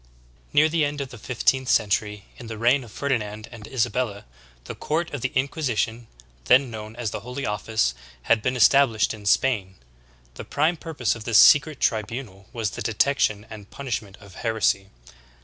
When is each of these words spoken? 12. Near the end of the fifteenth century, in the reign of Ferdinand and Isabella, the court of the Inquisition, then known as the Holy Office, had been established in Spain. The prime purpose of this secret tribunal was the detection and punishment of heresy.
12. 0.49 0.53
Near 0.53 0.67
the 0.69 0.83
end 0.83 0.99
of 0.99 1.09
the 1.09 1.17
fifteenth 1.19 1.69
century, 1.69 2.25
in 2.37 2.47
the 2.47 2.57
reign 2.57 2.83
of 2.83 2.91
Ferdinand 2.91 3.47
and 3.51 3.67
Isabella, 3.67 4.25
the 4.63 4.73
court 4.73 5.13
of 5.13 5.21
the 5.21 5.31
Inquisition, 5.35 6.07
then 6.45 6.71
known 6.71 6.95
as 6.95 7.11
the 7.11 7.19
Holy 7.19 7.45
Office, 7.45 7.93
had 8.23 8.41
been 8.41 8.55
established 8.55 9.13
in 9.13 9.27
Spain. 9.27 9.75
The 10.33 10.43
prime 10.43 10.77
purpose 10.77 11.13
of 11.13 11.25
this 11.25 11.37
secret 11.37 11.79
tribunal 11.79 12.47
was 12.51 12.71
the 12.71 12.81
detection 12.81 13.45
and 13.51 13.69
punishment 13.69 14.17
of 14.19 14.33
heresy. 14.41 14.87